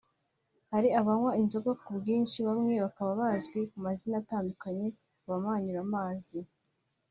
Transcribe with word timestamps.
Hari 0.71 0.89
abanywa 0.99 1.31
inzoga 1.41 1.71
ku 1.83 1.89
bwinshi 1.99 2.37
bamwe 2.47 2.73
bakaba 2.83 3.11
bazwi 3.21 3.59
ku 3.71 3.77
mazina 3.85 4.15
atandukanye 4.21 4.87
Abamanyuramazi 5.25 6.39